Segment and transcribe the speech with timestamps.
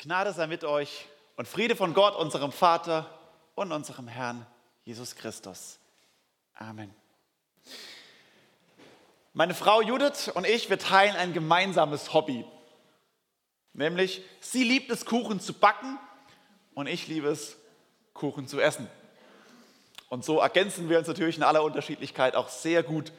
[0.00, 3.10] Die Gnade sei mit euch und Friede von Gott, unserem Vater
[3.54, 4.46] und unserem Herrn
[4.84, 5.78] Jesus Christus.
[6.54, 6.94] Amen.
[9.32, 12.44] Meine Frau Judith und ich, wir teilen ein gemeinsames Hobby.
[13.72, 15.98] Nämlich, sie liebt es, Kuchen zu backen
[16.74, 17.56] und ich liebe es,
[18.14, 18.88] Kuchen zu essen.
[20.08, 23.12] Und so ergänzen wir uns natürlich in aller Unterschiedlichkeit auch sehr gut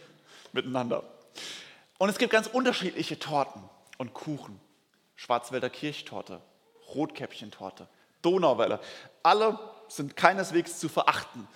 [0.54, 1.04] miteinander.
[1.98, 3.62] Und es gibt ganz unterschiedliche Torten
[3.98, 4.60] und Kuchen.
[5.16, 6.42] Schwarzwälder Kirchtorte,
[6.94, 7.88] Rotkäppchentorte,
[8.22, 8.80] Donauwelle.
[9.24, 11.48] Alle sind keineswegs zu verachten.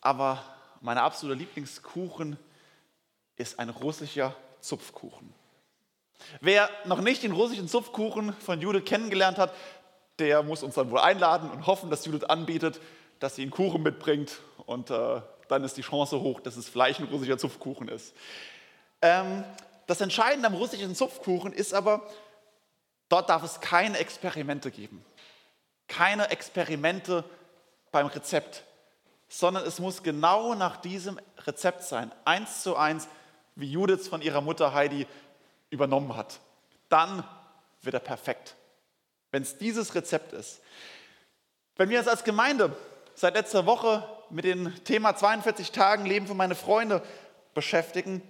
[0.00, 0.42] Aber
[0.80, 2.38] mein absoluter Lieblingskuchen
[3.36, 5.32] ist ein russischer Zupfkuchen.
[6.40, 9.54] Wer noch nicht den russischen Zupfkuchen von Judith kennengelernt hat,
[10.18, 12.80] der muss uns dann wohl einladen und hoffen, dass Judith anbietet,
[13.20, 17.00] dass sie einen Kuchen mitbringt und äh, dann ist die Chance hoch, dass es vielleicht
[17.00, 18.14] ein russischer Zupfkuchen ist.
[19.00, 19.44] Ähm,
[19.86, 22.02] das Entscheidende am russischen Zupfkuchen ist aber,
[23.08, 25.04] dort darf es keine Experimente geben.
[25.86, 27.24] Keine Experimente
[27.90, 28.64] beim Rezept,
[29.28, 33.08] sondern es muss genau nach diesem Rezept sein, eins zu eins,
[33.54, 35.06] wie Judith von ihrer Mutter Heidi
[35.70, 36.40] übernommen hat.
[36.88, 37.24] Dann
[37.82, 38.54] wird er perfekt,
[39.30, 40.60] wenn es dieses Rezept ist.
[41.76, 42.76] Wenn wir uns als Gemeinde
[43.14, 47.02] seit letzter Woche mit dem Thema 42 Tagen Leben für meine Freunde
[47.54, 48.22] beschäftigen,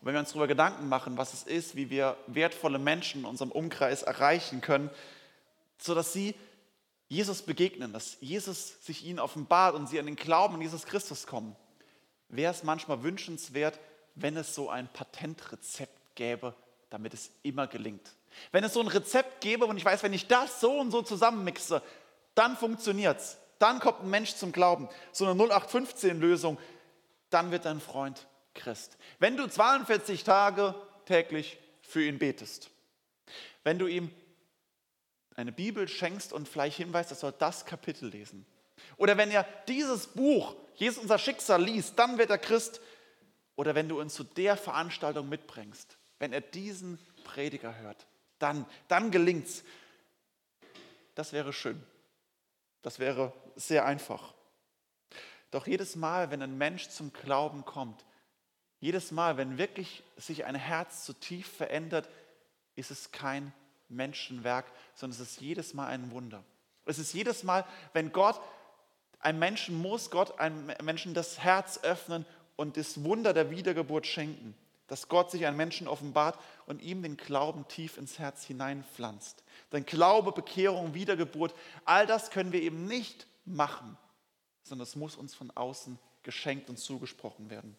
[0.00, 3.50] wenn wir uns darüber Gedanken machen, was es ist, wie wir wertvolle Menschen in unserem
[3.50, 4.90] Umkreis erreichen können,
[5.78, 6.34] sodass sie
[7.08, 11.26] Jesus begegnen, dass Jesus sich ihnen offenbart und sie an den Glauben an Jesus Christus
[11.26, 11.56] kommen,
[12.28, 13.78] wäre es manchmal wünschenswert,
[14.14, 16.54] wenn es so ein Patentrezept gäbe,
[16.90, 18.14] damit es immer gelingt.
[18.52, 21.02] Wenn es so ein Rezept gäbe und ich weiß, wenn ich das so und so
[21.02, 21.82] zusammenmixe,
[22.34, 23.38] dann funktioniert es.
[23.58, 24.88] Dann kommt ein Mensch zum Glauben.
[25.12, 26.58] So eine 0815-Lösung,
[27.30, 28.26] dann wird dein Freund
[28.58, 28.98] Christ.
[29.18, 30.74] Wenn du 42 Tage
[31.06, 32.70] täglich für ihn betest,
[33.64, 34.10] wenn du ihm
[35.36, 38.44] eine Bibel schenkst und vielleicht hinweist, er soll das Kapitel lesen.
[38.96, 42.80] Oder wenn er dieses Buch, Jesus unser Schicksal liest, dann wird er Christ.
[43.56, 48.06] Oder wenn du ihn zu der Veranstaltung mitbringst, wenn er diesen Prediger hört,
[48.38, 49.64] dann, dann gelingt's.
[51.14, 51.82] Das wäre schön.
[52.82, 54.34] Das wäre sehr einfach.
[55.50, 58.04] Doch jedes Mal, wenn ein Mensch zum Glauben kommt,
[58.80, 62.08] jedes Mal, wenn wirklich sich ein Herz zu tief verändert,
[62.76, 63.52] ist es kein
[63.88, 66.44] Menschenwerk, sondern es ist jedes Mal ein Wunder.
[66.84, 68.40] Es ist jedes Mal, wenn Gott,
[69.20, 72.24] einem Menschen muss Gott einem Menschen das Herz öffnen
[72.56, 74.54] und das Wunder der Wiedergeburt schenken,
[74.86, 79.42] dass Gott sich einem Menschen offenbart und ihm den Glauben tief ins Herz hineinpflanzt.
[79.72, 83.98] Denn Glaube, Bekehrung, Wiedergeburt, all das können wir eben nicht machen,
[84.62, 87.76] sondern es muss uns von außen geschenkt und zugesprochen werden.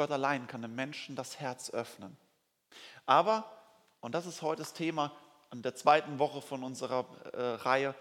[0.00, 2.16] Gott allein kann dem Menschen das Herz öffnen.
[3.04, 3.44] Aber
[4.00, 5.12] und das ist heute das Thema
[5.50, 7.94] an der zweiten Woche von unserer äh, Reihe.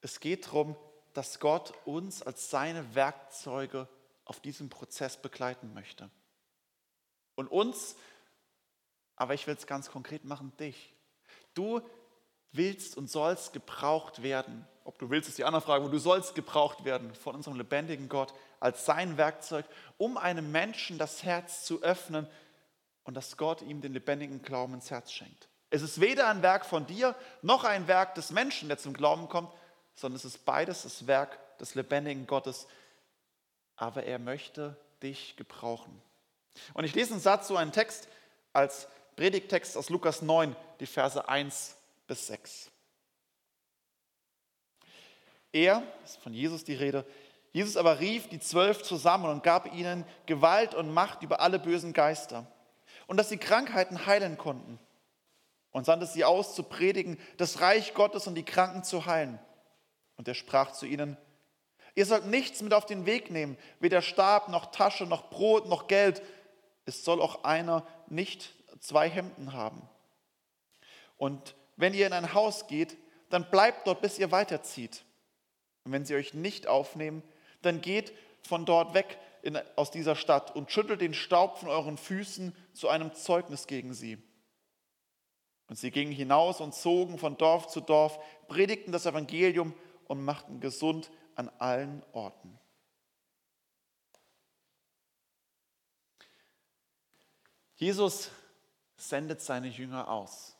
[0.00, 0.74] Es geht darum,
[1.12, 3.88] dass Gott uns als seine Werkzeuge
[4.24, 6.08] auf diesem Prozess begleiten möchte.
[7.34, 7.94] Und uns,
[9.14, 10.94] aber ich will es ganz konkret machen, dich.
[11.52, 11.82] Du
[12.52, 14.66] willst und sollst gebraucht werden.
[14.84, 18.08] Ob du willst, ist die andere Frage, wo du sollst gebraucht werden von unserem lebendigen
[18.08, 18.32] Gott
[18.64, 19.66] als sein Werkzeug,
[19.98, 22.26] um einem Menschen das Herz zu öffnen
[23.02, 25.50] und dass Gott ihm den lebendigen Glauben ins Herz schenkt.
[25.68, 29.28] Es ist weder ein Werk von dir noch ein Werk des Menschen, der zum Glauben
[29.28, 29.52] kommt,
[29.94, 32.66] sondern es ist beides das Werk des lebendigen Gottes.
[33.76, 36.00] Aber er möchte dich gebrauchen.
[36.72, 38.08] Und ich lese einen Satz, so einen Text
[38.54, 41.76] als Predigtext aus Lukas 9, die Verse 1
[42.06, 42.70] bis 6.
[45.52, 47.04] Er, ist von Jesus die Rede,
[47.54, 51.92] Jesus aber rief die Zwölf zusammen und gab ihnen Gewalt und Macht über alle bösen
[51.92, 52.46] Geister
[53.06, 54.80] und dass sie Krankheiten heilen konnten.
[55.70, 59.38] Und sandte sie aus zu predigen, das Reich Gottes und die Kranken zu heilen.
[60.16, 61.16] Und er sprach zu ihnen,
[61.94, 65.86] ihr sollt nichts mit auf den Weg nehmen, weder Stab noch Tasche noch Brot noch
[65.86, 66.22] Geld.
[66.86, 69.88] Es soll auch einer nicht zwei Hemden haben.
[71.18, 72.96] Und wenn ihr in ein Haus geht,
[73.30, 75.04] dann bleibt dort, bis ihr weiterzieht.
[75.84, 77.22] Und wenn sie euch nicht aufnehmen,
[77.64, 78.12] dann geht
[78.42, 82.88] von dort weg in, aus dieser Stadt und schüttelt den Staub von euren Füßen zu
[82.88, 84.18] einem Zeugnis gegen sie.
[85.68, 88.18] Und sie gingen hinaus und zogen von Dorf zu Dorf,
[88.48, 89.74] predigten das Evangelium
[90.06, 92.58] und machten gesund an allen Orten.
[97.76, 98.30] Jesus
[98.96, 100.56] sendet seine Jünger aus.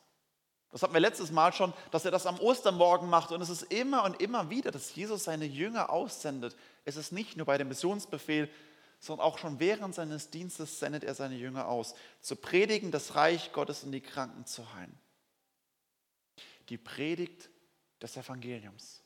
[0.71, 3.31] Das hatten wir letztes Mal schon, dass er das am Ostermorgen macht.
[3.31, 6.55] Und es ist immer und immer wieder, dass Jesus seine Jünger aussendet.
[6.85, 8.49] Es ist nicht nur bei dem Missionsbefehl,
[8.99, 13.51] sondern auch schon während seines Dienstes sendet er seine Jünger aus, zu predigen, das Reich
[13.51, 14.97] Gottes und die Kranken zu heilen.
[16.69, 17.49] die Predigt
[18.01, 19.03] des Evangeliums.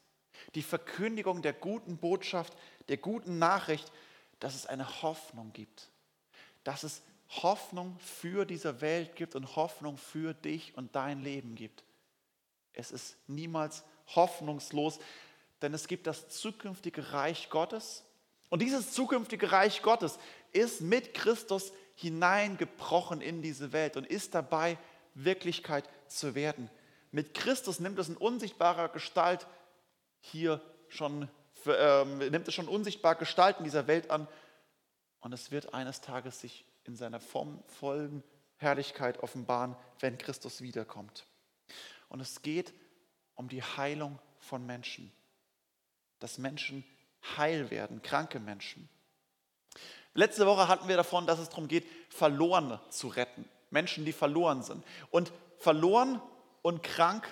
[0.55, 2.53] Die Verkündigung der guten Botschaft,
[2.87, 3.91] der guten Nachricht,
[4.39, 5.89] dass es eine Hoffnung gibt.
[6.63, 11.83] Dass es Hoffnung für diese Welt gibt und Hoffnung für dich und dein Leben gibt.
[12.73, 13.83] Es ist niemals
[14.15, 14.99] hoffnungslos,
[15.61, 18.03] denn es gibt das zukünftige Reich Gottes.
[18.49, 20.17] Und dieses zukünftige Reich Gottes
[20.51, 24.77] ist mit Christus hineingebrochen in diese Welt und ist dabei,
[25.13, 26.69] Wirklichkeit zu werden.
[27.11, 29.47] Mit Christus nimmt es in unsichtbarer Gestalt
[30.21, 31.27] hier schon,
[31.65, 34.27] äh, nimmt es schon unsichtbar Gestalt in dieser Welt an
[35.19, 38.23] und es wird eines Tages sich in seiner vollen
[38.57, 41.25] Herrlichkeit offenbaren, wenn Christus wiederkommt.
[42.07, 42.73] Und es geht
[43.35, 45.11] um die Heilung von Menschen,
[46.19, 46.83] dass Menschen
[47.37, 48.89] heil werden, kranke Menschen.
[50.13, 54.63] Letzte Woche hatten wir davon, dass es darum geht, Verlorene zu retten, Menschen, die verloren
[54.63, 54.83] sind.
[55.11, 56.21] Und verloren
[56.61, 57.27] und krank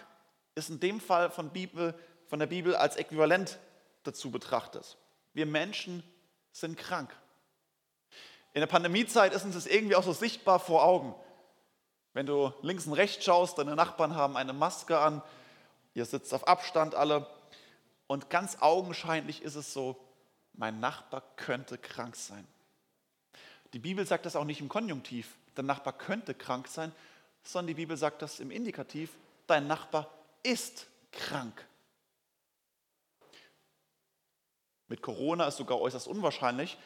[0.56, 1.94] ist in dem Fall von, Bibel,
[2.28, 3.60] von der Bibel als äquivalent
[4.04, 4.98] dazu betrachtet.
[5.34, 6.04] Wir Menschen
[6.52, 7.16] sind krank.
[8.54, 11.14] In der Pandemiezeit ist uns das irgendwie auch so sichtbar vor Augen.
[12.14, 15.22] Wenn du links und rechts schaust, deine Nachbarn haben eine Maske an,
[15.94, 17.28] ihr sitzt auf Abstand alle
[18.08, 19.98] und ganz augenscheinlich ist es so,
[20.54, 22.48] mein Nachbar könnte krank sein.
[23.74, 26.92] Die Bibel sagt das auch nicht im Konjunktiv, dein Nachbar könnte krank sein,
[27.44, 29.12] sondern die Bibel sagt das im Indikativ,
[29.46, 30.10] dein Nachbar
[30.44, 31.66] ist krank.
[34.88, 36.78] Mit Corona ist sogar äußerst unwahrscheinlich,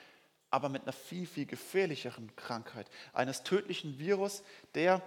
[0.49, 4.43] aber mit einer viel, viel gefährlicheren Krankheit, eines tödlichen Virus,
[4.73, 5.01] der,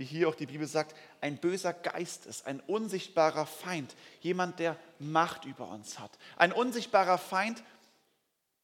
[0.00, 4.78] wie hier auch die Bibel sagt, ein böser Geist ist, ein unsichtbarer Feind, jemand, der
[4.98, 6.18] Macht über uns hat.
[6.38, 7.62] Ein unsichtbarer Feind,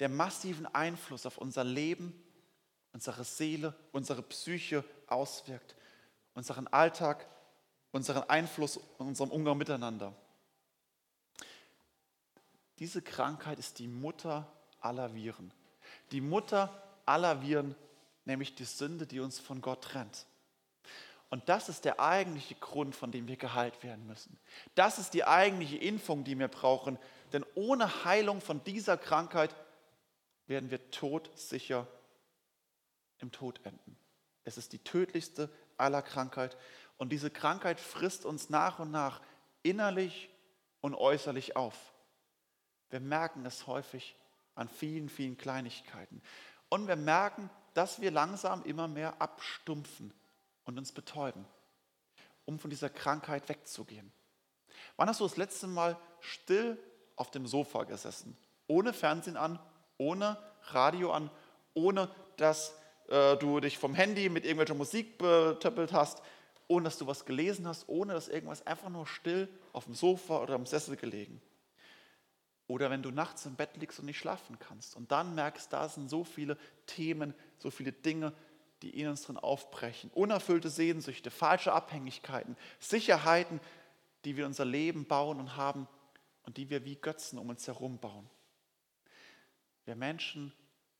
[0.01, 2.19] der massiven Einfluss auf unser Leben,
[2.95, 5.77] unsere Seele, unsere Psyche auswirkt,
[6.33, 7.27] unseren Alltag,
[7.93, 10.15] unseren Einfluss und unserem Umgang miteinander.
[12.79, 14.51] Diese Krankheit ist die Mutter
[14.81, 15.53] aller Viren.
[16.13, 17.75] Die Mutter aller Viren,
[18.25, 20.25] nämlich die Sünde, die uns von Gott trennt.
[21.29, 24.39] Und das ist der eigentliche Grund, von dem wir geheilt werden müssen.
[24.75, 26.99] Das ist die eigentliche Impfung, die wir brauchen.
[27.33, 29.55] Denn ohne Heilung von dieser Krankheit
[30.47, 31.89] werden wir todsicher
[33.19, 33.97] im Tod enden.
[34.45, 36.57] Es ist die tödlichste aller Krankheit.
[36.97, 39.21] Und diese Krankheit frisst uns nach und nach
[39.65, 40.31] innerlich
[40.81, 41.77] und äußerlich auf.
[42.91, 44.17] Wir merken es häufig
[44.55, 46.23] an vielen, vielen Kleinigkeiten.
[46.69, 50.15] Und wir merken, dass wir langsam immer mehr abstumpfen
[50.67, 51.47] und uns betäuben,
[52.45, 54.13] um von dieser Krankheit wegzugehen.
[54.97, 56.79] Wann hast du das letzte Mal still
[57.17, 58.37] auf dem Sofa gesessen?
[58.67, 59.59] Ohne Fernsehen an,
[59.97, 61.31] ohne Radio an,
[61.73, 62.77] ohne dass
[63.09, 66.23] äh, du dich vom Handy mit irgendwelcher Musik betöppelt hast,
[66.69, 70.43] ohne dass du was gelesen hast, ohne dass irgendwas einfach nur still auf dem Sofa
[70.43, 71.41] oder am Sessel gelegen.
[72.69, 75.89] Oder wenn du nachts im Bett liegst und nicht schlafen kannst und dann merkst, da
[75.89, 78.33] sind so viele Themen, so viele Dinge,
[78.83, 80.11] die in uns drin aufbrechen.
[80.11, 83.61] Unerfüllte Sehnsüchte, falsche Abhängigkeiten, Sicherheiten,
[84.25, 85.89] die wir in unser Leben bauen und haben
[86.43, 88.29] und die wir wie Götzen um uns herum bauen.
[89.85, 90.53] Wir Menschen,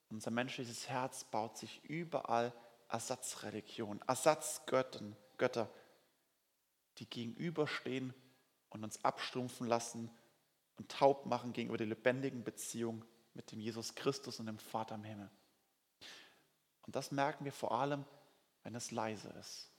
[0.09, 2.53] unser menschliches Herz baut sich überall
[2.89, 5.03] Ersatzreligionen, Ersatzgötter,
[5.37, 5.69] Götter,
[6.97, 8.13] die gegenüberstehen
[8.69, 10.09] und uns abstumpfen lassen
[10.77, 15.03] und taub machen gegenüber der lebendigen Beziehung mit dem Jesus Christus und dem Vater im
[15.03, 15.29] Himmel.
[16.87, 18.03] Und das merken wir vor allem,
[18.63, 19.69] wenn es leise ist.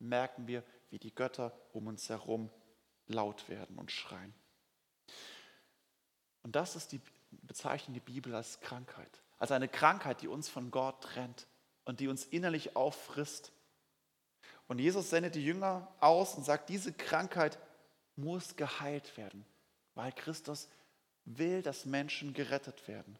[0.00, 2.50] Merken wir, wie die Götter um uns herum
[3.06, 4.34] laut werden und schreien.
[6.42, 9.20] Und das ist die bezeichnet die Bibel als Krankheit.
[9.38, 11.46] Als eine Krankheit, die uns von Gott trennt
[11.84, 13.52] und die uns innerlich auffrisst.
[14.66, 17.58] Und Jesus sendet die Jünger aus und sagt, diese Krankheit
[18.14, 19.44] muss geheilt werden
[19.96, 20.68] weil Christus
[21.24, 23.18] will, dass Menschen gerettet werden.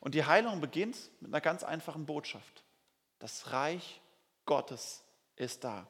[0.00, 2.64] Und die Heilung beginnt mit einer ganz einfachen Botschaft.
[3.18, 4.00] Das Reich
[4.44, 5.02] Gottes
[5.36, 5.86] ist da.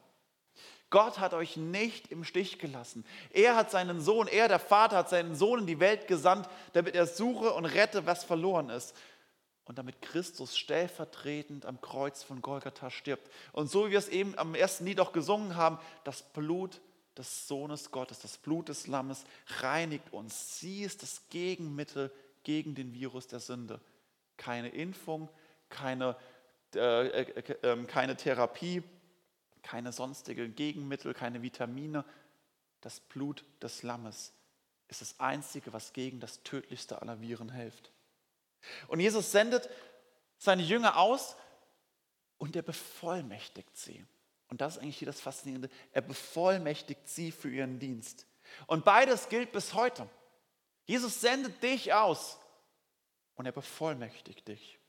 [0.89, 3.05] Gott hat euch nicht im Stich gelassen.
[3.31, 6.95] Er hat seinen Sohn, er, der Vater, hat seinen Sohn in die Welt gesandt, damit
[6.95, 8.95] er suche und rette, was verloren ist.
[9.65, 13.29] Und damit Christus stellvertretend am Kreuz von Golgatha stirbt.
[13.51, 16.79] Und so wie wir es eben am ersten Lied auch gesungen haben, das Blut
[17.17, 19.23] des Sohnes Gottes, das Blut des Lammes
[19.59, 20.59] reinigt uns.
[20.59, 22.11] Sie ist das Gegenmittel
[22.45, 23.81] gegen den Virus der Sünde.
[24.37, 25.29] Keine Impfung,
[25.67, 26.15] keine,
[26.73, 28.83] äh, äh, äh, keine Therapie,
[29.61, 32.05] keine sonstigen Gegenmittel, keine Vitamine.
[32.79, 34.31] Das Blut des Lammes
[34.87, 37.91] ist das Einzige, was gegen das tödlichste aller Viren hilft.
[38.87, 39.69] Und Jesus sendet
[40.37, 41.35] seine Jünger aus
[42.37, 44.05] und er bevollmächtigt sie.
[44.49, 45.69] Und das ist eigentlich hier das Faszinierende.
[45.91, 48.27] Er bevollmächtigt sie für ihren Dienst.
[48.67, 50.07] Und beides gilt bis heute.
[50.85, 52.37] Jesus sendet dich aus
[53.35, 54.79] und er bevollmächtigt dich.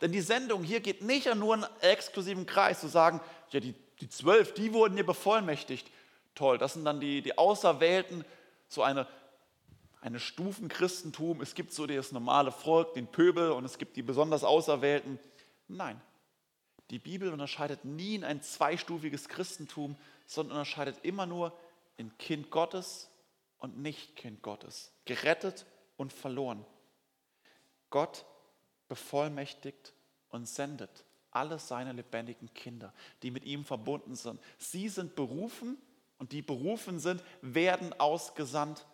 [0.00, 3.20] Denn die Sendung hier geht nicht an nur einen exklusiven Kreis, zu sagen,
[3.50, 5.90] ja, die, die zwölf, die wurden hier bevollmächtigt.
[6.34, 8.24] Toll, das sind dann die, die Auserwählten,
[8.68, 9.06] so eine,
[10.00, 11.40] eine Stufenchristentum.
[11.40, 15.18] Es gibt so das normale Volk, den Pöbel und es gibt die besonders Auserwählten.
[15.68, 16.00] Nein,
[16.90, 19.96] die Bibel unterscheidet nie in ein zweistufiges Christentum,
[20.26, 21.56] sondern unterscheidet immer nur
[21.96, 23.10] in Kind Gottes
[23.64, 25.64] und nicht Kind Gottes, gerettet
[25.96, 26.66] und verloren.
[27.88, 28.26] Gott
[28.88, 29.94] bevollmächtigt
[30.28, 32.92] und sendet alle seine lebendigen Kinder,
[33.22, 34.38] die mit ihm verbunden sind.
[34.58, 35.78] Sie sind berufen
[36.18, 38.86] und die berufen sind, werden ausgesandt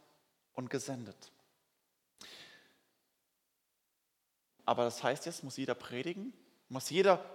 [0.54, 1.32] und gesendet.
[4.64, 6.32] Aber das heißt jetzt, muss jeder predigen?
[6.68, 7.28] Muss jeder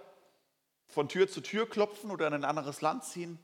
[0.88, 3.38] von Tür zu Tür klopfen oder in ein anderes Land ziehen?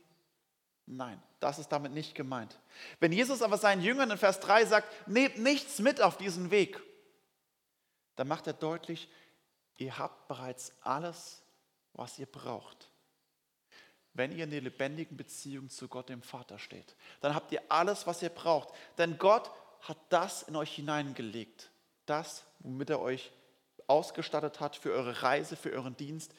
[0.87, 2.59] Nein, das ist damit nicht gemeint.
[3.01, 6.81] Wenn Jesus aber seinen Jüngern in Vers 3 sagt, nehmt nichts mit auf diesen Weg,
[8.17, 9.09] dann macht er deutlich,
[9.77, 11.43] ihr habt bereits alles,
[11.95, 12.89] was ihr braucht.
[14.15, 18.07] Wenn ihr in der lebendigen Beziehung zu Gott, dem Vater, steht, dann habt ihr alles,
[18.07, 18.75] was ihr braucht.
[18.99, 21.71] Denn Gott hat das in euch hineingelegt.
[22.05, 23.33] Das, womit er euch
[23.87, 26.35] ausgestattet hat für eure Reise, für euren Dienst.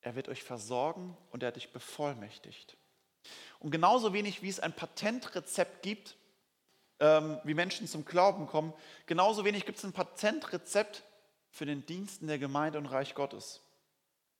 [0.00, 2.76] Er wird euch versorgen und er hat dich bevollmächtigt.
[3.58, 6.16] Und genauso wenig wie es ein Patentrezept gibt,
[7.00, 8.72] ähm, wie Menschen zum Glauben kommen,
[9.06, 11.02] genauso wenig gibt es ein Patentrezept
[11.50, 13.62] für den Dienst in der Gemeinde und Reich Gottes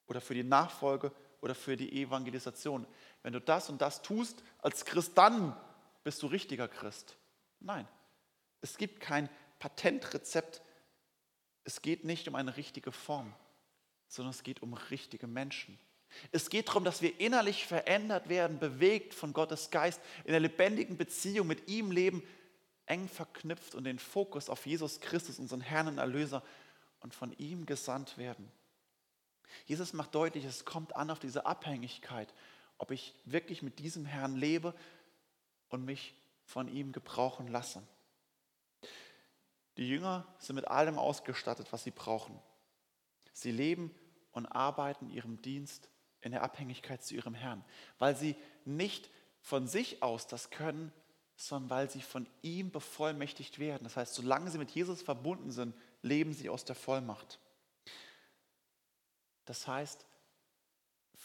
[0.06, 2.86] oder für die Nachfolge oder für die Evangelisation.
[3.22, 5.56] Wenn du das und das tust als Christ, dann
[6.04, 7.16] bist du richtiger Christ.
[7.60, 7.86] Nein,
[8.60, 9.28] es gibt kein
[9.58, 10.62] Patentrezept.
[11.64, 13.34] Es geht nicht um eine richtige Form,
[14.08, 15.78] sondern es geht um richtige Menschen.
[16.32, 20.96] Es geht darum, dass wir innerlich verändert werden, bewegt von Gottes Geist, in der lebendigen
[20.96, 22.22] Beziehung mit ihm leben,
[22.86, 26.42] eng verknüpft und den Fokus auf Jesus Christus, unseren Herrn und Erlöser,
[27.00, 28.50] und von ihm gesandt werden.
[29.66, 32.32] Jesus macht deutlich, es kommt an auf diese Abhängigkeit,
[32.78, 34.74] ob ich wirklich mit diesem Herrn lebe
[35.68, 37.82] und mich von ihm gebrauchen lasse.
[39.76, 42.38] Die Jünger sind mit allem ausgestattet, was sie brauchen.
[43.32, 43.94] Sie leben
[44.32, 45.88] und arbeiten ihrem Dienst
[46.26, 47.64] in der Abhängigkeit zu ihrem Herrn,
[47.98, 49.08] weil sie nicht
[49.40, 50.92] von sich aus das können,
[51.36, 53.84] sondern weil sie von ihm bevollmächtigt werden.
[53.84, 57.38] Das heißt, solange sie mit Jesus verbunden sind, leben sie aus der Vollmacht.
[59.44, 60.04] Das heißt,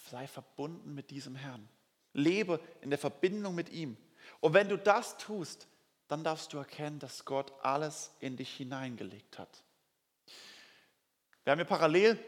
[0.09, 1.67] sei verbunden mit diesem Herrn.
[2.13, 3.97] Lebe in der Verbindung mit ihm.
[4.39, 5.67] Und wenn du das tust,
[6.09, 9.63] dann darfst du erkennen, dass Gott alles in dich hineingelegt hat.
[11.43, 12.19] Wir haben hier parallel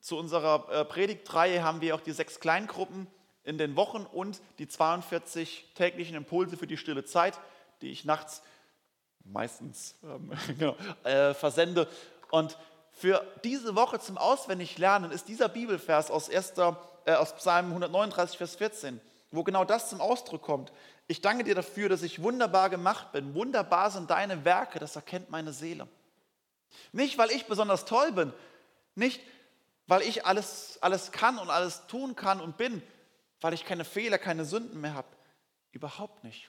[0.00, 3.06] zu unserer äh, Predigtreihe haben wir auch die sechs Kleingruppen
[3.44, 7.38] in den Wochen und die 42 täglichen Impulse für die stille Zeit,
[7.80, 8.42] die ich nachts
[9.24, 11.88] meistens ähm, genau, äh, versende.
[12.30, 12.58] Und
[12.92, 16.54] für diese Woche zum Auswendiglernen ist dieser Bibelvers aus, 1.,
[17.06, 19.00] äh, aus Psalm 139, Vers 14,
[19.30, 20.72] wo genau das zum Ausdruck kommt.
[21.06, 23.34] Ich danke dir dafür, dass ich wunderbar gemacht bin.
[23.34, 25.88] Wunderbar sind deine Werke, das erkennt meine Seele.
[26.92, 28.32] Nicht, weil ich besonders toll bin,
[28.94, 29.22] nicht,
[29.88, 32.82] weil ich alles, alles kann und alles tun kann und bin,
[33.40, 35.08] weil ich keine Fehler, keine Sünden mehr habe.
[35.72, 36.48] Überhaupt nicht.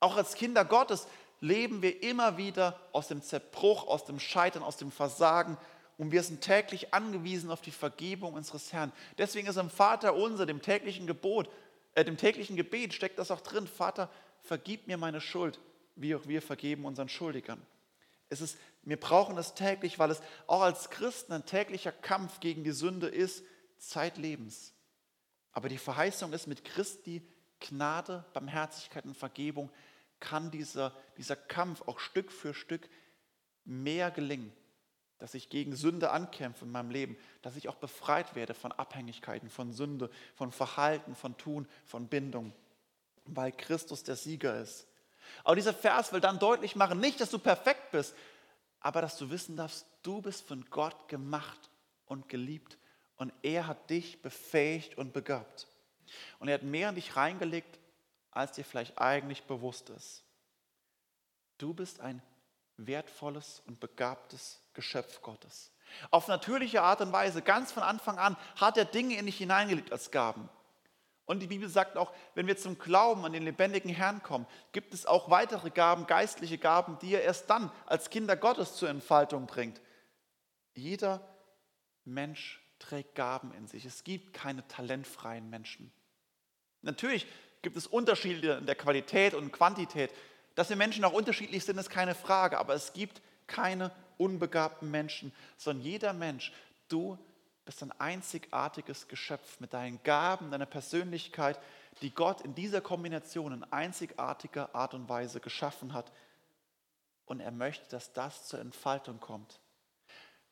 [0.00, 1.06] Auch als Kinder Gottes
[1.40, 5.56] leben wir immer wieder aus dem Zerbruch, aus dem Scheitern, aus dem Versagen
[5.98, 8.92] und wir sind täglich angewiesen auf die Vergebung unseres Herrn.
[9.18, 11.50] Deswegen ist im Vater unser, dem täglichen Gebot,
[11.94, 13.66] äh, dem täglichen Gebet steckt das auch drin.
[13.66, 14.08] Vater,
[14.42, 15.58] vergib mir meine Schuld,
[15.96, 17.60] wie auch wir vergeben unseren Schuldigern.
[18.28, 22.64] Es ist, wir brauchen es täglich, weil es auch als Christen ein täglicher Kampf gegen
[22.64, 23.44] die Sünde ist,
[23.76, 24.72] zeitlebens.
[25.52, 27.22] Aber die Verheißung ist, mit Christi
[27.60, 29.70] Gnade, Barmherzigkeit und Vergebung
[30.20, 32.88] kann dieser, dieser Kampf auch Stück für Stück
[33.64, 34.52] mehr gelingen.
[35.18, 39.50] Dass ich gegen Sünde ankämpfe in meinem Leben, dass ich auch befreit werde von Abhängigkeiten,
[39.50, 42.52] von Sünde, von Verhalten, von Tun, von Bindung,
[43.24, 44.86] weil Christus der Sieger ist.
[45.44, 48.14] Aber dieser Vers will dann deutlich machen, nicht, dass du perfekt bist,
[48.80, 51.70] aber dass du wissen darfst, du bist von Gott gemacht
[52.06, 52.78] und geliebt
[53.16, 55.66] und er hat dich befähigt und begabt.
[56.38, 57.78] Und er hat mehr in dich reingelegt,
[58.30, 60.24] als dir vielleicht eigentlich bewusst ist.
[61.58, 62.22] Du bist ein
[62.76, 65.72] wertvolles und begabtes Geschöpf Gottes.
[66.10, 69.90] Auf natürliche Art und Weise, ganz von Anfang an, hat er Dinge in dich hineingelegt
[69.90, 70.48] als Gaben.
[71.28, 74.94] Und die Bibel sagt auch, wenn wir zum Glauben an den lebendigen Herrn kommen, gibt
[74.94, 79.46] es auch weitere Gaben, geistliche Gaben, die er erst dann als Kinder Gottes zur Entfaltung
[79.46, 79.78] bringt.
[80.74, 81.20] Jeder
[82.06, 83.84] Mensch trägt Gaben in sich.
[83.84, 85.92] Es gibt keine talentfreien Menschen.
[86.80, 87.26] Natürlich
[87.60, 90.10] gibt es Unterschiede in der Qualität und Quantität.
[90.54, 95.34] Dass wir Menschen auch unterschiedlich sind, ist keine Frage, aber es gibt keine unbegabten Menschen,
[95.58, 96.54] sondern jeder Mensch,
[96.88, 97.18] du
[97.68, 101.60] bist ein einzigartiges Geschöpf mit deinen Gaben, deiner Persönlichkeit,
[102.00, 106.10] die Gott in dieser Kombination in einzigartiger Art und Weise geschaffen hat.
[107.26, 109.60] Und er möchte, dass das zur Entfaltung kommt.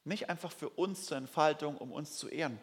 [0.04, 2.60] Nicht einfach für uns zur Entfaltung, um uns zu ehren.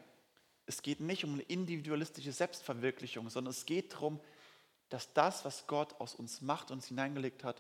[0.68, 4.20] Es geht nicht um eine individualistische Selbstverwirklichung, sondern es geht darum,
[4.90, 7.60] dass das, was Gott aus uns macht, uns hineingelegt hat,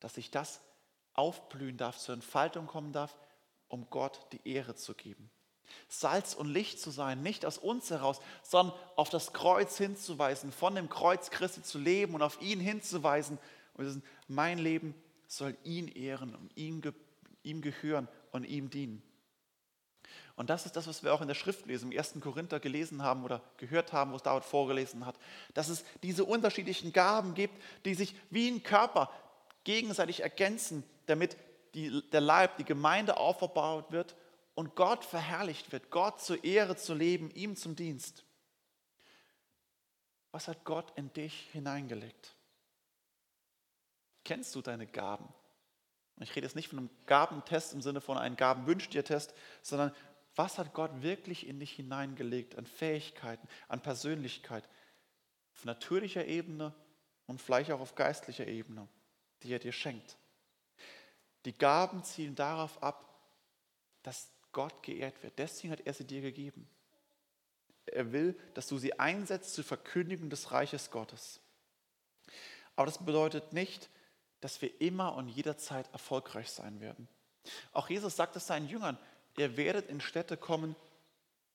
[0.00, 0.60] dass sich das
[1.14, 3.16] aufblühen darf, zur Entfaltung kommen darf,
[3.68, 5.30] um Gott die Ehre zu geben.
[5.88, 10.74] Salz und Licht zu sein, nicht aus uns heraus, sondern auf das Kreuz hinzuweisen, von
[10.74, 13.38] dem Kreuz Christi zu leben und auf ihn hinzuweisen.
[13.74, 14.94] Und wissen, mein Leben
[15.28, 16.82] soll ihn ehren und ihm,
[17.42, 19.02] ihm gehören und ihm dienen.
[20.36, 22.14] Und das ist das, was wir auch in der Schrift lesen, im 1.
[22.20, 25.16] Korinther gelesen haben oder gehört haben, wo es David vorgelesen hat,
[25.54, 29.10] dass es diese unterschiedlichen Gaben gibt, die sich wie ein Körper
[29.64, 31.36] gegenseitig ergänzen, damit
[31.74, 34.14] die, der Leib, die Gemeinde aufgebaut wird
[34.56, 38.24] und Gott verherrlicht wird, Gott zur Ehre zu leben, ihm zum Dienst.
[40.32, 42.34] Was hat Gott in dich hineingelegt?
[44.24, 45.28] Kennst du deine Gaben?
[46.20, 49.94] Ich rede jetzt nicht von einem Gabentest im Sinne von einem Gabenwünsch dir Test, sondern
[50.34, 54.66] was hat Gott wirklich in dich hineingelegt an Fähigkeiten, an Persönlichkeit,
[55.54, 56.74] auf natürlicher Ebene
[57.26, 58.88] und vielleicht auch auf geistlicher Ebene,
[59.42, 60.16] die er dir schenkt.
[61.44, 63.02] Die Gaben zielen darauf ab,
[64.02, 65.38] dass Gott geehrt wird.
[65.38, 66.66] Deswegen hat er sie dir gegeben.
[67.84, 71.42] Er will, dass du sie einsetzt zur Verkündigung des Reiches Gottes.
[72.74, 73.90] Aber das bedeutet nicht,
[74.40, 77.06] dass wir immer und jederzeit erfolgreich sein werden.
[77.72, 78.96] Auch Jesus sagt es seinen Jüngern,
[79.36, 80.74] ihr werdet in Städte kommen,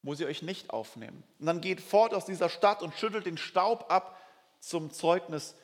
[0.04, 1.24] wo sie euch nicht aufnehmen.
[1.40, 4.22] Und dann geht fort aus dieser Stadt und schüttelt den Staub ab
[4.60, 5.56] zum Zeugnis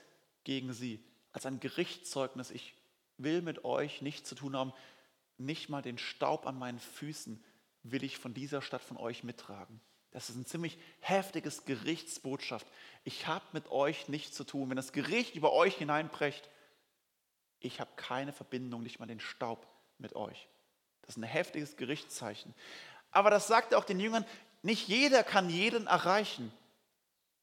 [0.44, 1.04] gegen sie,
[1.34, 2.50] als ein Gerichtszeugnis.
[2.50, 2.74] Ich
[3.18, 4.74] will mit euch nichts zu tun haben,
[5.38, 7.44] nicht mal den Staub an meinen Füßen
[7.84, 9.80] will ich von dieser Stadt von euch mittragen.
[10.12, 12.66] Das ist ein ziemlich heftiges Gerichtsbotschaft.
[13.04, 14.70] Ich habe mit euch nichts zu tun.
[14.70, 16.50] Wenn das Gericht über euch hineinbrecht,
[17.60, 20.48] ich habe keine Verbindung, nicht mal den Staub mit euch.
[21.02, 22.54] Das ist ein heftiges Gerichtszeichen.
[23.12, 24.26] Aber das sagt auch den Jüngern,
[24.62, 26.52] nicht jeder kann jeden erreichen.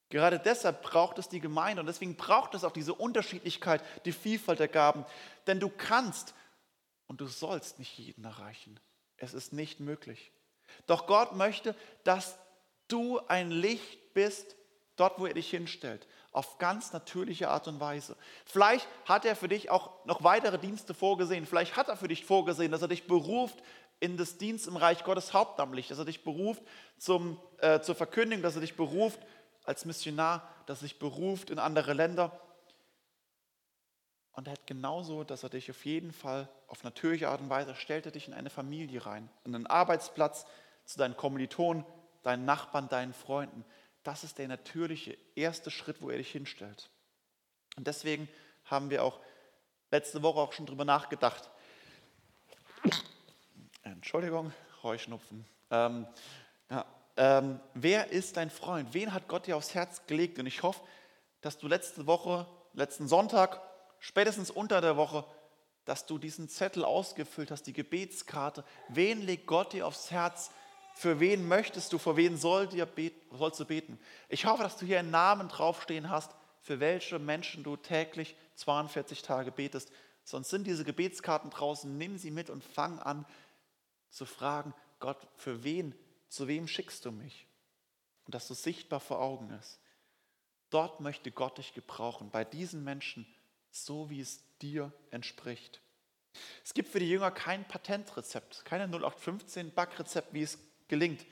[0.09, 4.59] Gerade deshalb braucht es die Gemeinde und deswegen braucht es auch diese Unterschiedlichkeit, die Vielfalt
[4.59, 5.05] der Gaben.
[5.47, 6.33] Denn du kannst
[7.07, 8.79] und du sollst nicht jeden erreichen.
[9.17, 10.31] Es ist nicht möglich.
[10.87, 12.37] Doch Gott möchte, dass
[12.87, 14.55] du ein Licht bist,
[14.95, 18.15] dort, wo er dich hinstellt, auf ganz natürliche Art und Weise.
[18.45, 21.45] Vielleicht hat er für dich auch noch weitere Dienste vorgesehen.
[21.45, 23.57] Vielleicht hat er für dich vorgesehen, dass er dich beruft
[23.99, 26.61] in das Dienst im Reich Gottes hauptamtlich, dass er dich beruft
[26.97, 29.19] zum, äh, zur Verkündigung, dass er dich beruft
[29.63, 32.39] als Missionar, dass er dich beruft in andere Länder.
[34.35, 37.73] Und er hat genauso, dass er dich auf jeden Fall auf natürliche Art und Weise
[37.75, 40.45] stellt er dich in eine Familie rein, in einen Arbeitsplatz,
[40.85, 41.85] zu deinen Kommilitonen,
[42.21, 43.65] deinen Nachbarn, deinen Freunden.
[44.03, 46.89] Das ist der natürliche erste Schritt, wo er dich hinstellt.
[47.75, 48.27] Und deswegen
[48.65, 49.19] haben wir auch
[49.89, 51.49] letzte Woche auch schon drüber nachgedacht.
[53.83, 54.51] Entschuldigung,
[54.83, 55.45] Heuschnupfen.
[55.71, 56.07] Ähm,
[56.69, 56.85] ja,
[57.17, 58.93] ähm, wer ist dein Freund?
[58.93, 60.37] Wen hat Gott dir aufs Herz gelegt?
[60.37, 60.81] Und ich hoffe,
[61.41, 63.61] dass du letzte Woche, letzten Sonntag,
[63.99, 65.25] spätestens unter der Woche,
[65.85, 68.63] dass du diesen Zettel ausgefüllt hast, die Gebetskarte.
[68.89, 70.51] Wen legt Gott dir aufs Herz?
[70.95, 73.99] Für wen möchtest du, für wen soll dir beten, sollst du beten?
[74.29, 76.31] Ich hoffe, dass du hier einen Namen draufstehen hast,
[76.61, 79.91] für welche Menschen du täglich 42 Tage betest.
[80.23, 83.25] Sonst sind diese Gebetskarten draußen, nimm sie mit und fang an
[84.09, 85.93] zu fragen, Gott, für wen,
[86.29, 87.45] zu wem schickst du mich?
[88.25, 89.79] Und dass du sichtbar vor Augen ist.
[90.69, 93.27] Dort möchte Gott dich gebrauchen, bei diesen Menschen,
[93.75, 95.81] so wie es dir entspricht.
[96.63, 100.57] Es gibt für die Jünger kein Patentrezept, keine 0815 Backrezept, wie es
[100.87, 101.25] gelingt,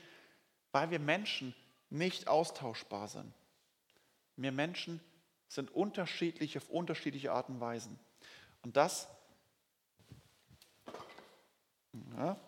[0.71, 1.56] weil wir Menschen
[1.89, 3.34] nicht austauschbar sind.
[4.36, 4.99] Wir Menschen
[5.47, 7.99] sind unterschiedlich auf unterschiedliche Arten und Weisen.
[8.63, 9.08] Und das
[12.17, 12.39] ja,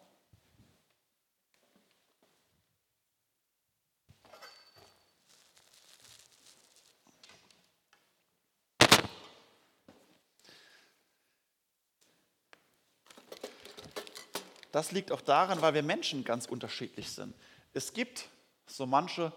[14.75, 17.33] Das liegt auch daran, weil wir Menschen ganz unterschiedlich sind.
[17.71, 18.27] Es gibt
[18.67, 19.31] so manche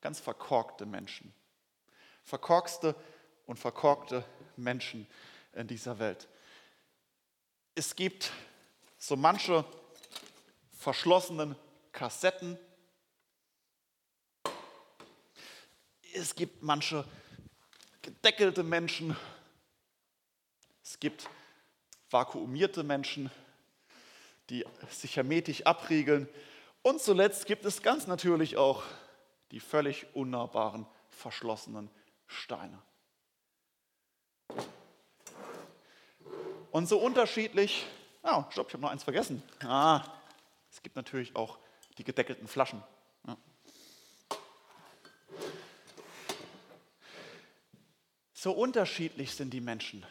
[0.00, 1.30] ganz verkorkte Menschen.
[2.24, 2.94] Verkorkste
[3.44, 4.24] und verkorkte
[4.56, 5.06] Menschen
[5.52, 6.26] in dieser Welt.
[7.74, 8.32] Es gibt
[8.96, 9.62] so manche
[10.72, 11.54] verschlossenen
[11.92, 12.58] Kassetten.
[16.14, 17.04] Es gibt manche
[18.00, 19.14] gedeckelte Menschen.
[20.82, 21.28] Es gibt
[22.08, 23.30] vakuumierte Menschen,
[24.50, 26.28] die sich hermetisch abriegeln.
[26.82, 28.82] Und zuletzt gibt es ganz natürlich auch
[29.50, 31.90] die völlig unnahbaren, verschlossenen
[32.26, 32.80] Steine.
[36.70, 37.86] Und so unterschiedlich,
[38.22, 39.42] oh, stopp, ich habe noch eins vergessen.
[39.62, 40.04] Ah,
[40.70, 41.58] es gibt natürlich auch
[41.96, 42.82] die gedeckelten Flaschen.
[43.26, 43.36] Ja.
[48.32, 50.06] So unterschiedlich sind die Menschen.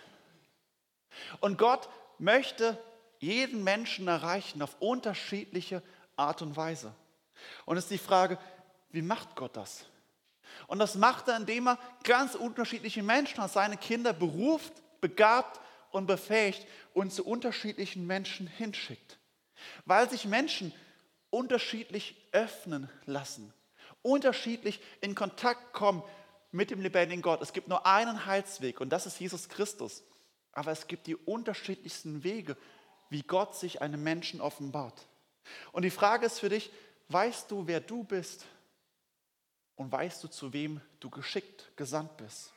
[1.39, 2.77] Und Gott möchte
[3.19, 5.81] jeden Menschen erreichen auf unterschiedliche
[6.15, 6.93] Art und Weise.
[7.65, 8.37] Und es ist die Frage,
[8.91, 9.85] wie macht Gott das?
[10.67, 15.59] Und das macht er, indem er ganz unterschiedliche Menschen als seine Kinder beruft, begabt
[15.91, 19.19] und befähigt und zu unterschiedlichen Menschen hinschickt.
[19.85, 20.73] Weil sich Menschen
[21.29, 23.53] unterschiedlich öffnen lassen,
[24.01, 26.03] unterschiedlich in Kontakt kommen
[26.51, 27.41] mit dem lebendigen Gott.
[27.41, 30.03] Es gibt nur einen Heilsweg und das ist Jesus Christus.
[30.53, 32.57] Aber es gibt die unterschiedlichsten Wege,
[33.09, 35.07] wie Gott sich einem Menschen offenbart.
[35.71, 36.71] Und die Frage ist für dich,
[37.09, 38.45] weißt du, wer du bist?
[39.75, 42.51] Und weißt du, zu wem du geschickt, gesandt bist?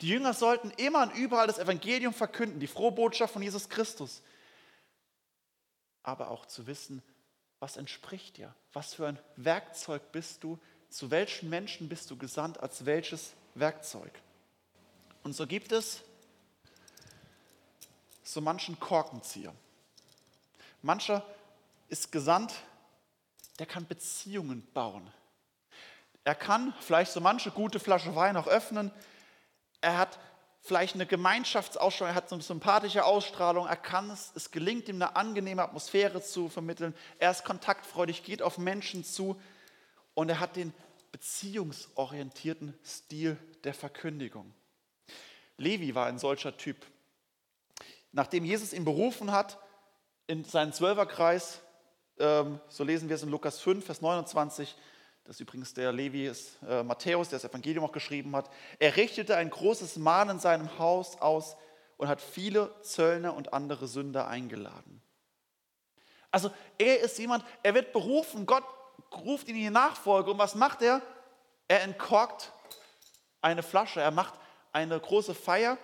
[0.00, 4.22] Die Jünger sollten immer und überall das Evangelium verkünden, die frohe Botschaft von Jesus Christus.
[6.02, 7.02] Aber auch zu wissen,
[7.58, 8.54] was entspricht dir?
[8.72, 10.58] Was für ein Werkzeug bist du?
[10.88, 12.60] Zu welchen Menschen bist du gesandt?
[12.60, 14.12] Als welches Werkzeug?
[15.24, 16.02] Und so gibt es
[18.22, 19.54] so manchen Korkenzieher.
[20.86, 21.26] Mancher
[21.88, 22.54] ist gesandt,
[23.58, 25.10] der kann Beziehungen bauen.
[26.24, 28.92] Er kann vielleicht so manche gute Flasche Wein auch öffnen.
[29.80, 30.18] Er hat
[30.60, 34.96] vielleicht eine Gemeinschaftsausstrahlung, er hat so eine sympathische Ausstrahlung, er kann es, es gelingt ihm
[34.96, 36.94] eine angenehme Atmosphäre zu vermitteln.
[37.18, 39.40] Er ist kontaktfreudig, geht auf Menschen zu
[40.14, 40.72] und er hat den
[41.12, 44.52] beziehungsorientierten Stil der Verkündigung.
[45.56, 46.86] Levi war ein solcher Typ.
[48.12, 49.58] Nachdem Jesus ihn berufen hat
[50.26, 51.60] in seinen Zwölferkreis,
[52.18, 54.74] ähm, so lesen wir es in Lukas 5, Vers 29,
[55.24, 58.48] das ist übrigens der Levi ist, äh, Matthäus, der das Evangelium auch geschrieben hat.
[58.78, 61.56] Er richtete ein großes Mahl in seinem Haus aus
[61.96, 65.02] und hat viele Zöllner und andere Sünder eingeladen.
[66.30, 68.64] Also er ist jemand, er wird berufen, Gott
[69.12, 71.02] ruft ihn in die Nachfolge und was macht er?
[71.68, 72.52] Er entkorkt
[73.40, 74.34] eine Flasche, er macht
[74.72, 75.78] eine große Feier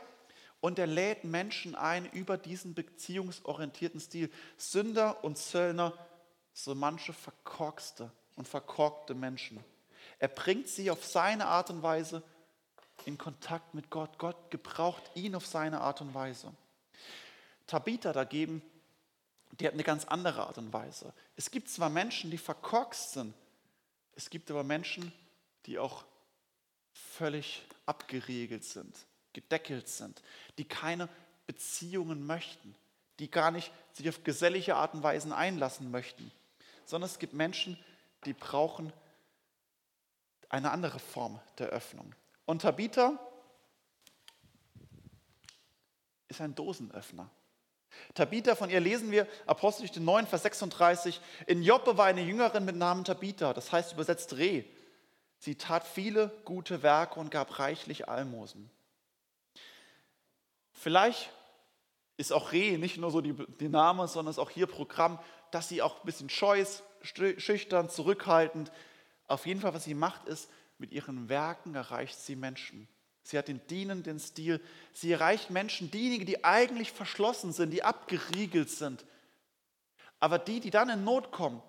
[0.63, 4.31] und er lädt Menschen ein über diesen beziehungsorientierten Stil.
[4.57, 5.93] Sünder und Zöllner,
[6.55, 9.63] so manche verkorkste und verkorkte Menschen.
[10.21, 12.23] Er bringt sie auf seine Art und Weise
[13.07, 14.19] in Kontakt mit Gott.
[14.19, 16.53] Gott gebraucht ihn auf seine Art und Weise.
[17.67, 18.63] Tabitha dagegen,
[19.59, 21.13] die hat eine ganz andere Art und Weise.
[21.35, 23.35] Es gibt zwar Menschen, die verkorkst sind,
[24.15, 25.13] es gibt aber Menschen,
[25.67, 26.05] die auch
[26.93, 28.95] völlig abgeriegelt sind,
[29.33, 30.23] gedeckelt sind,
[30.59, 31.09] die keine
[31.47, 32.75] Beziehungen möchten,
[33.19, 36.31] die gar nicht sich auf gesellige Art und Weise einlassen möchten,
[36.85, 37.79] sondern es gibt Menschen,
[38.25, 38.93] die brauchen
[40.49, 42.15] eine andere Form der Öffnung.
[42.45, 43.19] Und Tabitha
[46.29, 47.31] ist ein Dosenöffner.
[48.15, 51.21] Tabitha, von ihr lesen wir Apostelgeschichte 9, Vers 36.
[51.47, 54.65] In Joppe war eine Jüngerin mit Namen Tabitha, das heißt übersetzt Reh.
[55.39, 58.71] Sie tat viele gute Werke und gab reichlich Almosen.
[60.83, 61.31] Vielleicht
[62.17, 65.21] ist auch Reh nicht nur so die, die Name, sondern ist auch hier Programm,
[65.53, 68.73] dass sie auch ein bisschen scheu ist, schüchtern, zurückhaltend.
[69.29, 72.89] Auf jeden Fall, was sie macht, ist, mit ihren Werken erreicht sie Menschen.
[73.23, 74.61] Sie hat den dienenden Stil.
[74.93, 79.05] Sie erreicht Menschen, diejenigen, die eigentlich verschlossen sind, die abgeriegelt sind.
[80.19, 81.63] Aber die, die dann in Not kommen,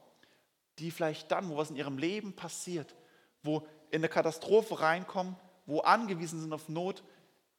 [0.80, 2.96] die vielleicht dann, wo was in ihrem Leben passiert,
[3.44, 3.60] wo
[3.92, 5.36] in eine Katastrophe reinkommen,
[5.68, 7.04] wo angewiesen sind auf Not,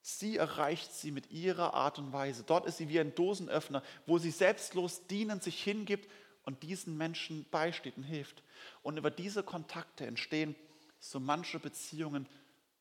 [0.07, 2.45] sie erreicht sie mit ihrer Art und Weise.
[2.45, 6.11] Dort ist sie wie ein Dosenöffner, wo sie selbstlos dienend sich hingibt
[6.45, 8.43] und diesen Menschen beisteht und hilft.
[8.83, 10.55] Und über diese Kontakte entstehen
[11.01, 12.29] so manche Beziehungen,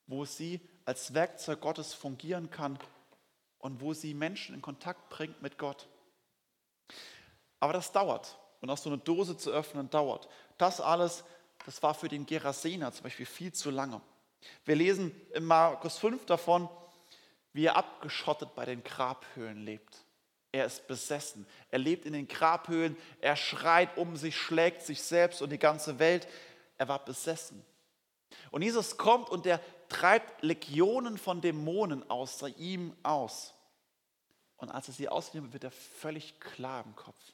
[0.05, 2.77] wo sie als Werkzeug Gottes fungieren kann
[3.59, 5.87] und wo sie Menschen in Kontakt bringt mit Gott.
[7.61, 8.37] Aber das dauert.
[8.59, 10.27] Und auch so eine Dose zu öffnen, dauert.
[10.57, 11.23] Das alles,
[11.65, 14.01] das war für den Gerasener zum Beispiel viel zu lange.
[14.65, 16.67] Wir lesen in Markus 5 davon,
[17.53, 20.03] wie er abgeschottet bei den Grabhöhlen lebt.
[20.51, 21.47] Er ist besessen.
[21.71, 22.97] Er lebt in den Grabhöhlen.
[23.21, 26.27] Er schreit um sich, schlägt sich selbst und die ganze Welt.
[26.77, 27.63] Er war besessen.
[28.51, 33.53] Und Jesus kommt und er treibt Legionen von Dämonen außer ihm aus.
[34.57, 37.33] Und als er sie ausnimmt, wird er völlig klar im Kopf.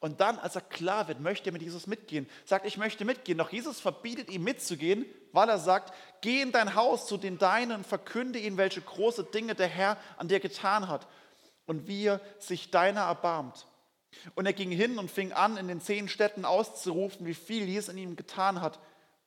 [0.00, 2.28] Und dann, als er klar wird, möchte er mit Jesus mitgehen.
[2.44, 3.38] Sagt, ich möchte mitgehen.
[3.38, 7.72] Doch Jesus verbietet ihm mitzugehen, weil er sagt, geh in dein Haus zu den Deinen
[7.72, 11.08] und verkünde ihnen, welche große Dinge der Herr an dir getan hat
[11.66, 13.66] und wie er sich deiner erbarmt.
[14.36, 17.88] Und er ging hin und fing an, in den zehn Städten auszurufen, wie viel Jesus
[17.88, 18.78] in ihm getan hat.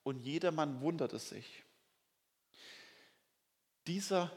[0.03, 1.63] Und jedermann wunderte sich.
[3.87, 4.31] Dieser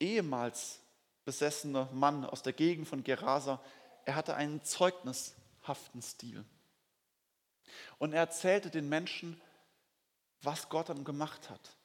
[0.00, 0.80] ehemals
[1.24, 3.60] besessene Mann aus der Gegend von Gerasa,
[4.04, 5.34] er hatte einen Zeugnis
[5.68, 6.44] haften Stil.
[7.98, 9.40] Und er erzählte den Menschen,
[10.42, 11.76] was Gott dann gemacht hat.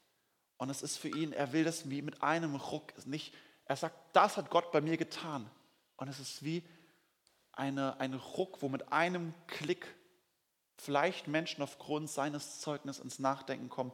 [0.58, 3.34] Und es ist für ihn, er will das wie mit einem Ruck, nicht,
[3.66, 5.50] er sagt, das hat Gott bei mir getan.
[5.98, 6.64] Und es ist wie
[7.54, 9.88] eine, ein Ruck, wo mit einem Klick
[10.78, 13.92] vielleicht Menschen aufgrund seines Zeugnisses ins Nachdenken kommen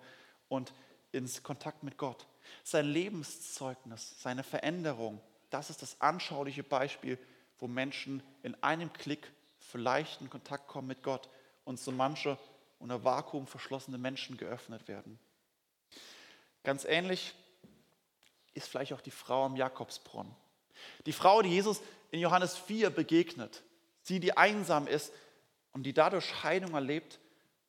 [0.48, 0.74] und
[1.12, 2.28] ins Kontakt mit Gott.
[2.64, 7.18] Sein Lebenszeugnis, seine Veränderung, das ist das anschauliche Beispiel,
[7.60, 9.32] wo Menschen in einem Klick
[9.68, 11.30] vielleicht in Kontakt kommen mit Gott
[11.66, 12.38] und so manche
[12.80, 15.20] unter Vakuum verschlossene Menschen geöffnet werden.
[16.64, 17.34] Ganz ähnlich
[18.54, 20.34] ist vielleicht auch die Frau am Jakobsbrunnen.
[21.06, 23.64] Die Frau, die Jesus in Johannes 4 begegnet,
[24.04, 25.12] sie, die einsam ist
[25.74, 27.20] und die dadurch Scheidung erlebt,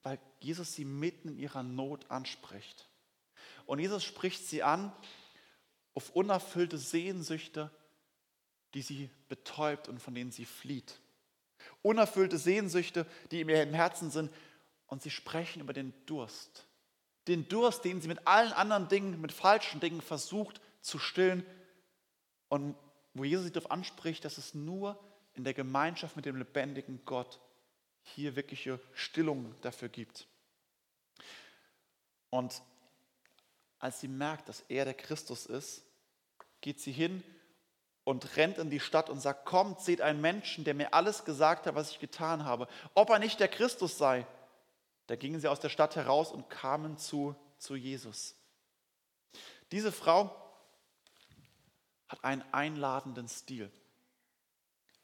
[0.03, 2.89] weil Jesus sie mitten in ihrer Not anspricht.
[3.67, 4.93] Und Jesus spricht sie an
[5.95, 7.71] auf unerfüllte Sehnsüchte,
[8.75, 11.01] die sie betäubt und von denen sie flieht
[11.89, 14.31] unerfüllte Sehnsüchte, die in ihrem Herzen sind.
[14.87, 16.67] Und sie sprechen über den Durst.
[17.27, 21.45] Den Durst, den sie mit allen anderen Dingen, mit falschen Dingen versucht zu stillen.
[22.49, 22.77] Und
[23.15, 25.03] wo Jesus sie darauf anspricht, dass es nur
[25.35, 27.41] in der Gemeinschaft mit dem lebendigen Gott
[28.03, 30.27] hier wirkliche Stillung dafür gibt.
[32.31, 32.63] Und
[33.79, 35.85] als sie merkt, dass er der Christus ist,
[36.61, 37.23] geht sie hin
[38.09, 41.67] und rennt in die Stadt und sagt, kommt, seht einen Menschen, der mir alles gesagt
[41.67, 44.27] hat, was ich getan habe, ob er nicht der Christus sei.
[45.09, 48.35] Da gingen sie aus der Stadt heraus und kamen zu, zu Jesus.
[49.73, 50.35] Diese Frau
[52.09, 53.71] hat einen einladenden Stil.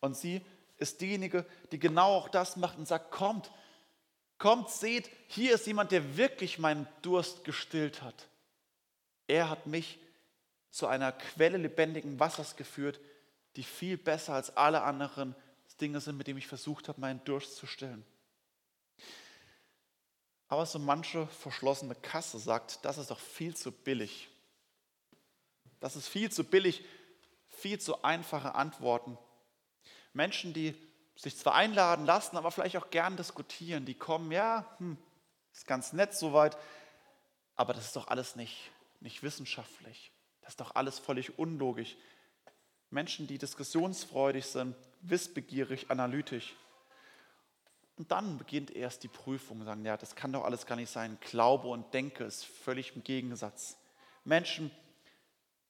[0.00, 0.40] Und sie
[0.78, 3.50] ist diejenige, die genau auch das macht und sagt, kommt,
[4.38, 8.28] kommt, seht, hier ist jemand, der wirklich meinen Durst gestillt hat.
[9.26, 9.98] Er hat mich
[10.74, 12.98] zu einer Quelle lebendigen Wassers geführt,
[13.54, 15.36] die viel besser als alle anderen
[15.80, 18.04] Dinge sind, mit denen ich versucht habe, meinen Durst zu stillen.
[20.48, 24.28] Aber so manche verschlossene Kasse sagt, das ist doch viel zu billig.
[25.78, 26.84] Das ist viel zu billig,
[27.46, 29.16] viel zu einfache Antworten.
[30.12, 30.74] Menschen, die
[31.14, 34.98] sich zwar einladen lassen, aber vielleicht auch gern diskutieren, die kommen, ja, hm,
[35.52, 36.56] ist ganz nett soweit,
[37.54, 40.10] aber das ist doch alles nicht, nicht wissenschaftlich.
[40.44, 41.96] Das ist doch alles völlig unlogisch.
[42.90, 46.54] Menschen, die diskussionsfreudig sind, wissbegierig, analytisch.
[47.96, 51.16] Und dann beginnt erst die Prüfung, sagen, ja, das kann doch alles gar nicht sein.
[51.20, 53.78] Glaube und Denke ist völlig im Gegensatz.
[54.24, 54.70] Menschen,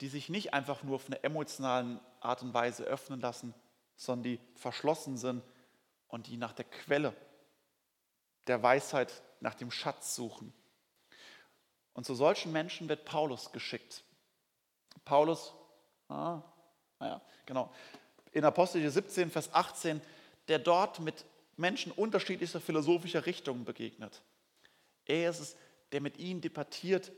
[0.00, 3.54] die sich nicht einfach nur auf eine emotionale Art und Weise öffnen lassen,
[3.96, 5.42] sondern die verschlossen sind
[6.08, 7.14] und die nach der Quelle
[8.48, 10.52] der Weisheit, nach dem Schatz suchen.
[11.92, 14.02] Und zu solchen Menschen wird Paulus geschickt.
[15.04, 15.54] Paulus,
[16.08, 16.42] ah,
[16.98, 17.72] naja, genau,
[18.32, 20.00] in Apostel 17, Vers 18,
[20.48, 21.24] der dort mit
[21.56, 24.22] Menschen unterschiedlicher philosophischer Richtungen begegnet.
[25.06, 25.56] Er ist es,
[25.92, 27.12] der mit ihnen debattiert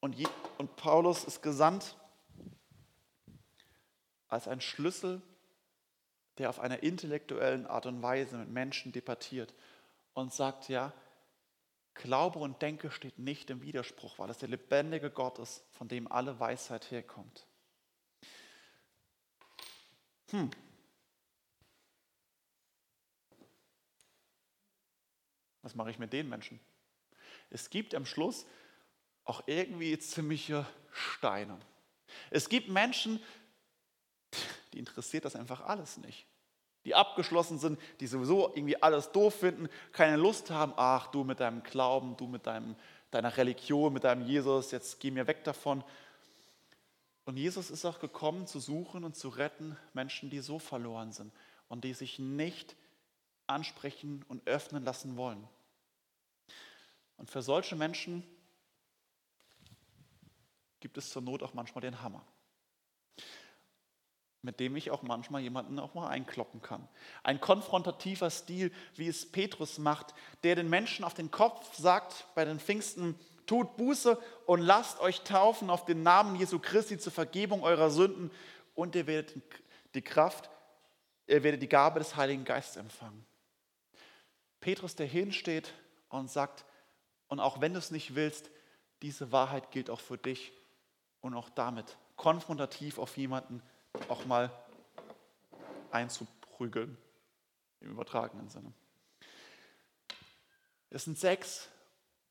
[0.00, 0.26] und, je,
[0.58, 1.96] und Paulus ist gesandt
[4.28, 5.22] als ein Schlüssel,
[6.38, 9.54] der auf einer intellektuellen Art und Weise mit Menschen debattiert
[10.14, 10.92] und sagt, ja,
[11.96, 16.10] Glaube und Denke steht nicht im Widerspruch, weil es der lebendige Gott ist, von dem
[16.10, 17.46] alle Weisheit herkommt.
[20.30, 20.50] Hm.
[25.62, 26.60] Was mache ich mit den Menschen?
[27.50, 28.46] Es gibt am Schluss
[29.24, 31.58] auch irgendwie ziemliche Steine.
[32.30, 33.20] Es gibt Menschen,
[34.72, 36.26] die interessiert das einfach alles nicht
[36.86, 41.40] die abgeschlossen sind, die sowieso irgendwie alles doof finden, keine Lust haben, ach du mit
[41.40, 42.76] deinem Glauben, du mit deinem,
[43.10, 45.82] deiner Religion, mit deinem Jesus, jetzt geh mir weg davon.
[47.24, 51.32] Und Jesus ist auch gekommen zu suchen und zu retten Menschen, die so verloren sind
[51.68, 52.76] und die sich nicht
[53.48, 55.42] ansprechen und öffnen lassen wollen.
[57.16, 58.22] Und für solche Menschen
[60.78, 62.24] gibt es zur Not auch manchmal den Hammer
[64.42, 66.86] mit dem ich auch manchmal jemanden auch mal einkloppen kann.
[67.22, 72.44] Ein konfrontativer Stil, wie es Petrus macht, der den Menschen auf den Kopf sagt bei
[72.44, 77.62] den Pfingsten, tut Buße und lasst euch taufen auf den Namen Jesu Christi zur Vergebung
[77.62, 78.30] eurer Sünden
[78.74, 79.34] und ihr werdet
[79.94, 80.50] die Kraft,
[81.26, 83.24] ihr werdet die Gabe des Heiligen Geistes empfangen.
[84.60, 85.72] Petrus, der hinsteht
[86.08, 86.64] und sagt,
[87.28, 88.50] und auch wenn du es nicht willst,
[89.02, 90.52] diese Wahrheit gilt auch für dich
[91.20, 93.62] und auch damit konfrontativ auf jemanden
[94.08, 94.50] auch mal
[95.90, 96.96] einzuprügeln,
[97.80, 98.72] im übertragenen Sinne.
[100.90, 101.68] Es sind sechs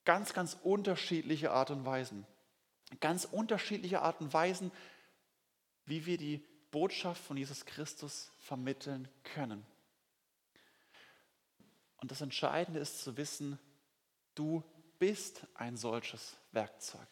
[0.06, 2.26] ganz, ganz unterschiedliche Art und Weisen.
[3.00, 4.72] Ganz unterschiedliche Art und Weisen,
[5.86, 9.66] wie wir die Botschaft von Jesus Christus vermitteln können.
[11.98, 13.60] Und das Entscheidende ist zu wissen,
[14.36, 14.64] du
[15.00, 17.08] bist ein solches Werkzeug.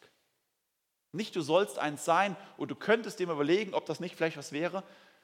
[1.14, 4.52] Nicht du sollst eins sein und du könntest dir überlegen, ob das nicht vielleicht was
[4.52, 4.82] wäre,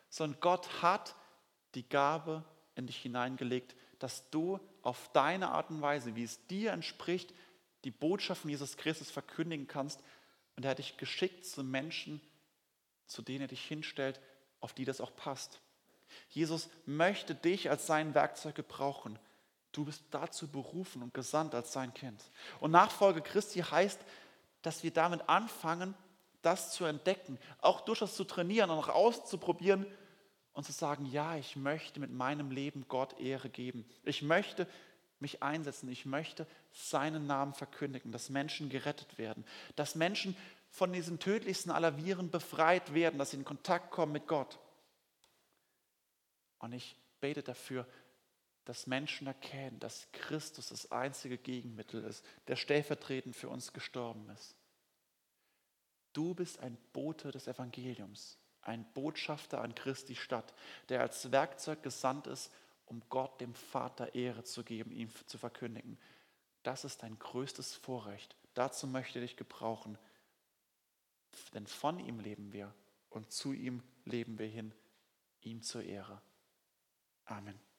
[0.08, 1.14] sondern Gott hat
[1.74, 6.72] die Gabe in dich hineingelegt, dass du auf deine Art und Weise, wie es dir
[6.72, 7.34] entspricht,
[7.84, 10.00] die Botschaft von Jesus Christus verkündigen kannst.
[10.56, 12.20] Und er hat dich geschickt zu Menschen,
[13.06, 14.20] zu denen er dich hinstellt,
[14.60, 15.60] auf die das auch passt.
[16.28, 19.18] Jesus möchte dich als sein Werkzeug gebrauchen.
[19.72, 22.22] Du bist dazu berufen und gesandt als sein Kind.
[22.60, 24.00] Und Nachfolge Christi heißt,
[24.62, 25.94] dass wir damit anfangen,
[26.42, 29.86] das zu entdecken, auch durchaus zu trainieren und auch auszuprobieren
[30.52, 33.84] und zu sagen, ja, ich möchte mit meinem Leben Gott Ehre geben.
[34.04, 34.66] Ich möchte
[35.20, 35.88] mich einsetzen.
[35.90, 39.44] Ich möchte seinen Namen verkündigen, dass Menschen gerettet werden,
[39.76, 40.36] dass Menschen
[40.70, 44.58] von diesen tödlichsten aller Viren befreit werden, dass sie in Kontakt kommen mit Gott.
[46.58, 47.86] Und ich bete dafür,
[48.64, 54.54] dass Menschen erkennen, dass Christus das einzige Gegenmittel ist, der stellvertretend für uns gestorben ist.
[56.12, 60.52] Du bist ein Bote des Evangeliums, ein Botschafter an Christi Stadt,
[60.88, 62.52] der als Werkzeug gesandt ist,
[62.86, 65.98] um Gott, dem Vater, Ehre zu geben, ihm zu verkündigen.
[66.62, 68.36] Das ist dein größtes Vorrecht.
[68.54, 69.96] Dazu möchte ich dich gebrauchen.
[71.54, 72.74] Denn von ihm leben wir
[73.08, 74.74] und zu ihm leben wir hin,
[75.40, 76.20] ihm zur Ehre.
[77.24, 77.69] Amen.